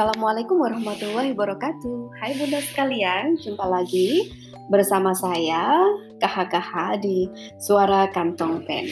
[0.00, 2.24] Assalamualaikum warahmatullahi wabarakatuh.
[2.24, 4.32] Hai bunda sekalian, jumpa lagi
[4.72, 5.76] bersama saya
[6.16, 7.28] KHKH di
[7.60, 8.88] Suara Kantong Pen.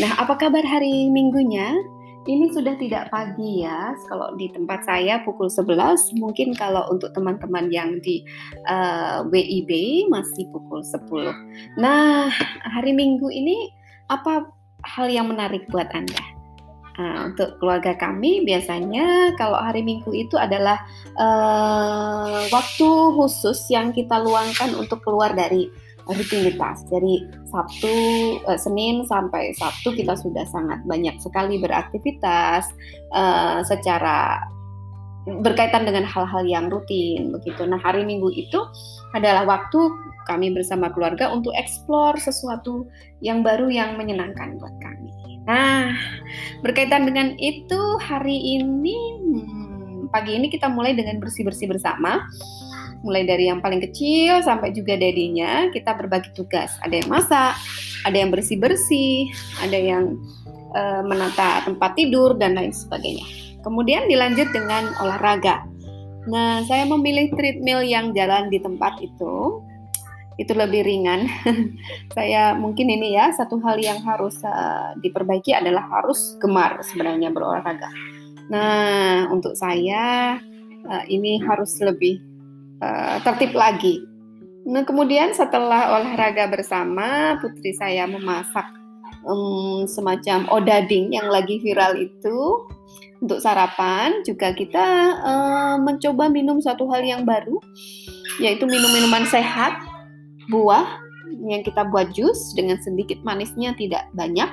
[0.00, 1.76] Nah, apa kabar hari Minggunya?
[2.24, 3.92] Ini sudah tidak pagi ya.
[4.08, 8.24] Kalau di tempat saya pukul 11, mungkin kalau untuk teman-teman yang di
[8.64, 11.36] uh, eh, WIB masih pukul 10.
[11.76, 12.32] Nah,
[12.64, 13.76] hari Minggu ini
[14.08, 14.48] apa
[14.88, 16.35] hal yang menarik buat Anda?
[16.96, 20.80] Nah, untuk keluarga kami biasanya kalau hari Minggu itu adalah
[21.20, 25.68] uh, waktu khusus yang kita luangkan untuk keluar dari
[26.08, 26.88] rutinitas.
[26.88, 27.94] Jadi Sabtu,
[28.48, 32.64] uh, Senin sampai Sabtu kita sudah sangat banyak sekali beraktivitas
[33.12, 34.40] uh, secara
[35.26, 37.66] berkaitan dengan hal-hal yang rutin begitu.
[37.66, 38.62] Nah, hari Minggu itu
[39.12, 39.90] adalah waktu
[40.30, 42.86] kami bersama keluarga untuk eksplor sesuatu
[43.18, 44.85] yang baru yang menyenangkan buat kami.
[45.46, 45.94] Nah,
[46.60, 52.26] berkaitan dengan itu hari ini hmm, pagi ini kita mulai dengan bersih-bersih bersama.
[53.06, 56.74] Mulai dari yang paling kecil sampai juga dedinya kita berbagi tugas.
[56.82, 57.54] Ada yang masak,
[58.02, 59.30] ada yang bersih-bersih,
[59.62, 60.18] ada yang
[60.74, 63.22] uh, menata tempat tidur dan lain sebagainya.
[63.62, 65.62] Kemudian dilanjut dengan olahraga.
[66.26, 69.62] Nah, saya memilih treadmill yang jalan di tempat itu
[70.36, 71.28] itu lebih ringan.
[72.16, 77.88] saya mungkin ini ya satu hal yang harus uh, diperbaiki adalah harus gemar sebenarnya berolahraga.
[78.52, 80.36] Nah untuk saya
[80.86, 82.20] uh, ini harus lebih
[82.84, 84.04] uh, tertib lagi.
[84.68, 88.66] Nah kemudian setelah olahraga bersama putri saya memasak
[89.24, 92.68] um, semacam odading yang lagi viral itu
[93.20, 94.86] untuk sarapan juga kita
[95.24, 97.56] uh, mencoba minum satu hal yang baru
[98.36, 99.72] yaitu minum minuman sehat
[100.48, 100.86] buah
[101.46, 104.48] yang kita buat jus dengan sedikit manisnya tidak banyak.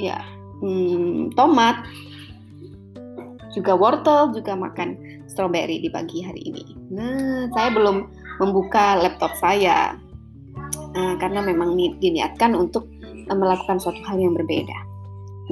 [0.00, 0.18] Ya
[0.64, 1.84] hmm, tomat
[3.54, 4.98] juga wortel juga makan
[5.30, 6.64] strawberry di pagi hari ini.
[6.90, 8.10] Nah saya belum
[8.42, 9.94] membuka laptop saya
[10.94, 14.78] nah, karena memang diniatkan untuk eh, melakukan suatu hal yang berbeda.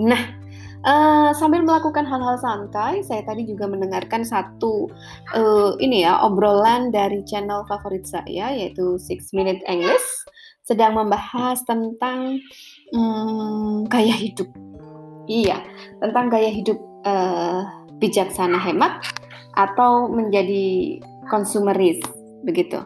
[0.03, 0.42] Nah
[0.83, 4.91] Uh, sambil melakukan hal-hal santai, saya tadi juga mendengarkan satu
[5.31, 10.03] uh, ini ya obrolan dari channel favorit saya yaitu Six Minute English
[10.67, 12.43] sedang membahas tentang
[12.99, 14.51] um, gaya hidup.
[15.31, 15.63] Iya,
[16.03, 17.63] tentang gaya hidup uh,
[18.03, 19.07] bijaksana hemat
[19.55, 20.99] atau menjadi
[21.31, 22.03] konsumeris
[22.43, 22.83] begitu.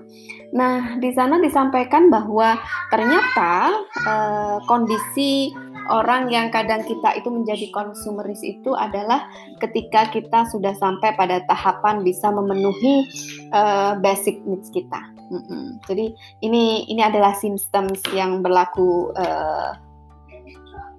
[0.53, 2.61] Nah, di sana disampaikan bahwa
[2.93, 3.73] ternyata
[4.05, 5.51] uh, kondisi
[5.91, 9.26] orang yang kadang kita itu menjadi konsumeris itu adalah
[9.62, 13.06] ketika kita sudah sampai pada tahapan bisa memenuhi
[13.54, 15.00] uh, basic needs kita.
[15.26, 15.64] Mm -hmm.
[15.91, 16.06] Jadi
[16.47, 19.74] ini ini adalah symptoms yang berlaku uh,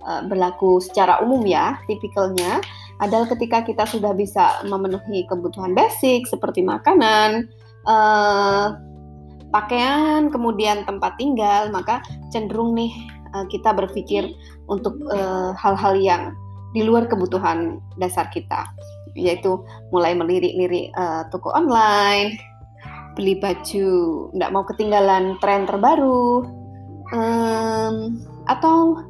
[0.08, 2.64] uh, berlaku secara umum ya, tipikalnya
[2.98, 7.46] adalah ketika kita sudah bisa memenuhi kebutuhan basic seperti makanan,
[7.86, 8.74] uh,
[9.54, 12.02] pakaian, kemudian tempat tinggal, maka
[12.34, 12.92] cenderung nih
[13.38, 14.34] uh, kita berpikir
[14.66, 16.24] untuk eh, hal-hal uh, yang
[16.74, 18.66] di luar kebutuhan dasar kita,
[19.14, 19.62] yaitu
[19.94, 22.36] mulai melirik-lirik uh, toko online,
[23.14, 23.90] beli baju,
[24.34, 26.46] tidak mau ketinggalan tren terbaru,
[27.16, 27.96] um,
[28.52, 29.02] atau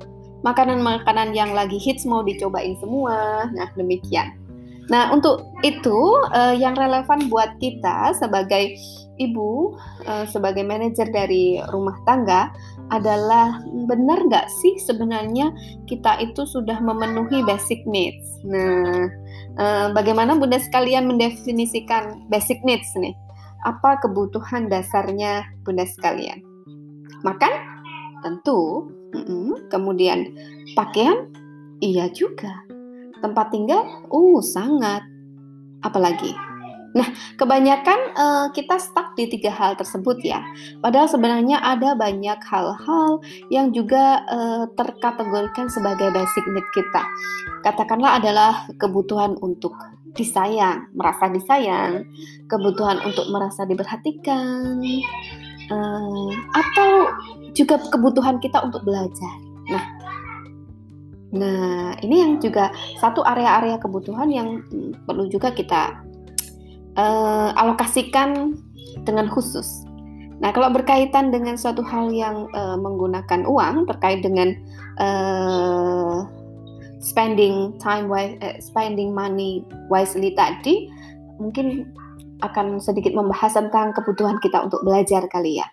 [0.45, 3.49] makanan-makanan yang lagi hits mau dicobain semua.
[3.51, 4.46] Nah, demikian.
[4.87, 5.99] Nah, untuk itu
[6.31, 8.71] uh, yang relevan buat kita sebagai
[9.19, 9.75] ibu,
[10.07, 12.47] uh, sebagai manajer dari rumah tangga
[12.87, 15.51] adalah benar nggak sih sebenarnya
[15.91, 18.39] kita itu sudah memenuhi basic needs.
[18.47, 19.11] Nah,
[19.59, 23.11] uh, bagaimana bunda sekalian mendefinisikan basic needs nih?
[23.67, 26.39] Apa kebutuhan dasarnya bunda sekalian?
[27.27, 27.51] Makan?
[28.23, 28.87] Tentu.
[29.11, 29.47] Mm -mm.
[29.67, 30.31] Kemudian
[30.75, 31.27] pakaian?
[31.77, 32.76] Iya juga
[33.19, 33.81] Tempat tinggal?
[34.09, 35.03] Uh, sangat.
[35.85, 36.33] Apalagi?
[36.97, 37.05] Nah,
[37.37, 40.41] kebanyakan uh, kita stuck di tiga hal tersebut ya.
[40.81, 43.21] Padahal sebenarnya ada banyak hal-hal
[43.53, 47.05] yang juga uh, terkategorikan sebagai basic need kita.
[47.61, 49.77] Katakanlah adalah kebutuhan untuk
[50.17, 52.01] disayang, merasa disayang,
[52.49, 54.81] kebutuhan untuk merasa diperhatikan,
[55.69, 56.89] uh, atau
[57.53, 59.35] juga kebutuhan kita untuk belajar.
[59.69, 59.83] Nah,
[61.35, 62.71] Nah, ini yang juga
[63.03, 65.99] satu area-area kebutuhan yang hmm, perlu juga kita
[66.95, 68.55] uh, alokasikan
[69.03, 69.83] dengan khusus.
[70.37, 74.53] Nah, kalau berkaitan dengan suatu hal yang uh, menggunakan uang terkait dengan
[75.01, 76.23] uh,
[77.01, 80.87] spending time uh, spending money wisely tadi,
[81.41, 81.91] mungkin
[82.45, 85.67] akan sedikit membahas tentang kebutuhan kita untuk belajar kali ya.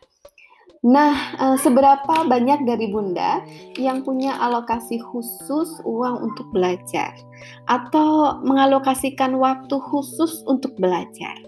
[0.84, 3.40] Nah, eh, seberapa banyak dari Bunda
[3.80, 7.16] yang punya alokasi khusus uang untuk belajar
[7.64, 11.40] atau mengalokasikan waktu khusus untuk belajar?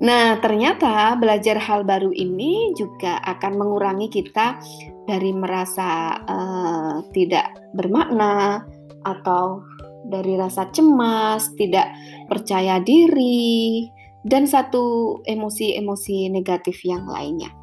[0.00, 4.56] Nah, ternyata belajar hal baru ini juga akan mengurangi kita
[5.04, 8.64] dari merasa uh, tidak bermakna
[9.04, 9.60] atau
[10.08, 11.92] dari rasa cemas, tidak
[12.32, 13.92] percaya diri,
[14.24, 17.59] dan satu emosi-emosi negatif yang lainnya.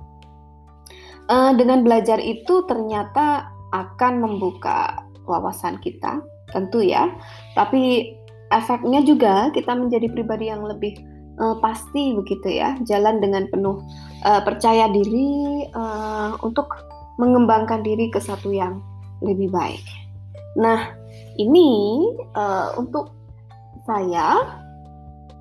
[1.28, 4.96] Uh, dengan belajar itu ternyata akan membuka
[5.28, 6.24] wawasan kita,
[6.56, 7.12] tentu ya,
[7.52, 8.16] tapi
[8.56, 10.96] efeknya juga kita menjadi pribadi yang lebih
[11.36, 13.84] uh, pasti begitu ya, jalan dengan penuh
[14.24, 16.72] uh, percaya diri uh, untuk
[17.20, 18.80] mengembangkan diri ke satu yang
[19.20, 19.84] lebih baik.
[20.56, 20.96] Nah,
[21.36, 21.68] ini
[22.40, 23.12] uh, untuk
[23.84, 24.48] saya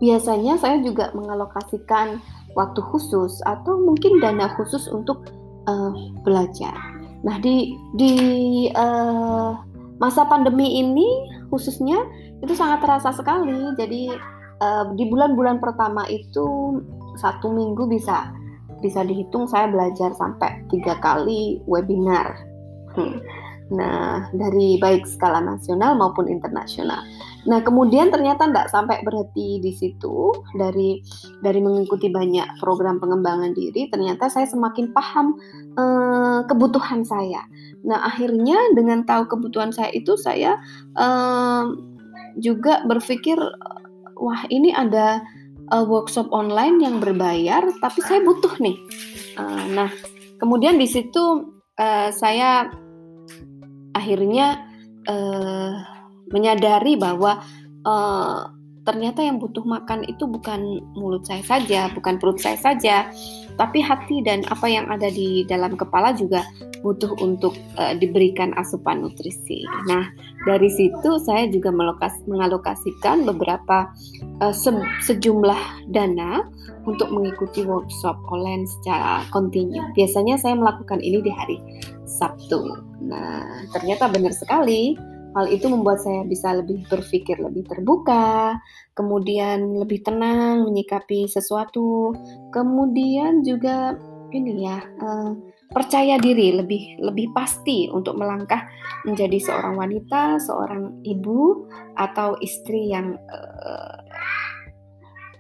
[0.03, 2.19] biasanya saya juga mengalokasikan
[2.59, 5.29] waktu khusus atau mungkin dana khusus untuk
[5.67, 5.93] uh,
[6.23, 6.75] belajar.
[7.23, 8.15] Nah, di di
[8.75, 9.55] uh,
[9.99, 11.07] masa pandemi ini
[11.51, 11.99] khususnya
[12.43, 13.75] itu sangat terasa sekali.
[13.79, 14.11] Jadi
[14.63, 16.81] uh, di bulan-bulan pertama itu
[17.17, 18.31] satu minggu bisa
[18.85, 22.37] bisa dihitung saya belajar sampai tiga kali webinar.
[22.93, 23.21] Hmm.
[23.67, 27.03] Nah, dari baik skala nasional maupun internasional.
[27.47, 31.03] Nah, kemudian ternyata tidak sampai berhenti di situ dari
[31.43, 35.35] dari mengikuti banyak program pengembangan diri, ternyata saya semakin paham
[35.75, 37.43] eh, kebutuhan saya.
[37.83, 40.59] Nah, akhirnya dengan tahu kebutuhan saya itu saya
[40.95, 41.65] eh,
[42.39, 43.39] juga berpikir
[44.17, 45.21] wah ini ada
[45.73, 48.77] uh, workshop online yang berbayar, tapi saya butuh nih.
[49.37, 49.91] Uh, nah,
[50.41, 52.71] kemudian di situ uh, saya
[54.07, 54.63] akhirnya
[55.11, 55.75] uh,
[56.31, 57.43] menyadari bahwa
[57.83, 58.56] uh,
[58.87, 63.11] ternyata yang butuh makan itu bukan mulut saya saja, bukan perut saya saja,
[63.59, 66.47] tapi hati dan apa yang ada di dalam kepala juga
[66.87, 69.67] butuh untuk uh, diberikan asupan nutrisi.
[69.91, 70.07] Nah,
[70.47, 73.91] dari situ saya juga mengalokasikan beberapa
[74.39, 74.71] uh, se
[75.03, 76.47] sejumlah dana
[76.87, 79.83] untuk mengikuti workshop online secara kontinu.
[79.99, 81.59] Biasanya saya melakukan ini di hari
[82.07, 82.79] Sabtu.
[83.03, 84.95] Nah, ternyata benar sekali
[85.37, 88.57] Hal itu membuat saya bisa lebih berpikir lebih terbuka,
[88.97, 92.17] kemudian lebih tenang menyikapi sesuatu,
[92.57, 94.01] kemudian juga
[94.33, 95.37] ini ya uh,
[95.77, 98.65] percaya diri lebih lebih pasti untuk melangkah
[99.05, 101.69] menjadi seorang wanita, seorang ibu
[102.01, 104.01] atau istri yang uh,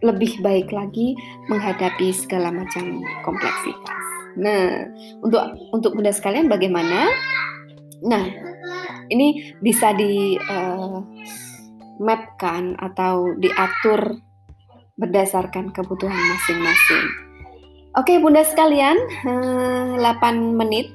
[0.04, 1.16] lebih baik lagi
[1.48, 4.04] menghadapi segala macam kompleksitas.
[4.36, 4.92] Nah,
[5.24, 5.40] untuk
[5.72, 7.08] untuk bunda sekalian bagaimana?
[8.04, 8.45] Nah,
[9.10, 11.00] ini bisa di uh,
[12.00, 14.20] mapkan atau diatur
[14.96, 17.06] berdasarkan kebutuhan masing-masing.
[17.96, 20.92] Oke, Bunda sekalian, uh, eh, 8 menit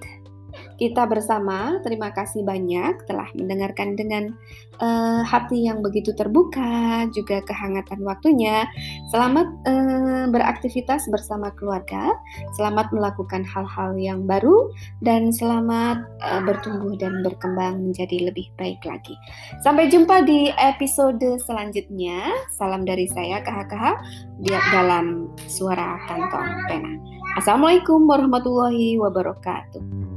[0.81, 1.77] kita bersama.
[1.85, 4.33] Terima kasih banyak telah mendengarkan dengan
[4.81, 8.65] uh, hati yang begitu terbuka, juga kehangatan waktunya.
[9.13, 12.17] Selamat uh, beraktivitas bersama keluarga,
[12.57, 14.73] selamat melakukan hal-hal yang baru,
[15.05, 19.13] dan selamat uh, bertumbuh dan berkembang menjadi lebih baik lagi.
[19.61, 22.33] Sampai jumpa di episode selanjutnya.
[22.57, 23.85] Salam dari saya KHKH
[24.41, 26.97] di dalam suara kantong pena.
[27.37, 30.10] Assalamualaikum warahmatullahi wabarakatuh.